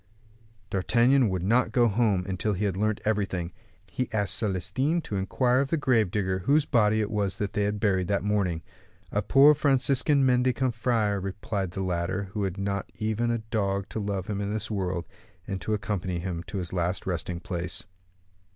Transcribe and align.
D'Artagnan 0.71 1.29
would 1.29 1.43
not 1.43 1.71
go 1.71 1.87
home 1.87 2.25
until 2.27 2.53
he 2.53 2.65
had 2.65 2.75
learnt 2.75 2.99
everything. 3.05 3.53
He 3.85 4.11
asked 4.11 4.33
Celestin 4.33 4.99
to 5.01 5.15
inquire 5.15 5.59
of 5.59 5.69
the 5.69 5.77
grave 5.77 6.09
digger 6.09 6.39
whose 6.39 6.65
body 6.65 7.01
it 7.01 7.11
was 7.11 7.37
they 7.37 7.63
had 7.65 7.79
buried 7.79 8.07
that 8.07 8.23
morning. 8.23 8.63
"A 9.11 9.21
poor 9.21 9.53
Franciscan 9.53 10.25
mendicant 10.25 10.73
friar," 10.73 11.19
replied 11.19 11.69
the 11.69 11.83
latter, 11.83 12.29
"who 12.33 12.41
had 12.45 12.57
not 12.57 12.91
even 12.95 13.29
a 13.29 13.37
dog 13.51 13.89
to 13.89 13.99
love 13.99 14.25
him 14.25 14.41
in 14.41 14.51
this 14.51 14.71
world, 14.71 15.05
and 15.45 15.61
to 15.61 15.73
accompany 15.75 16.17
him 16.17 16.41
to 16.47 16.57
his 16.57 16.73
last 16.73 17.05
resting 17.05 17.39
place." 17.39 17.83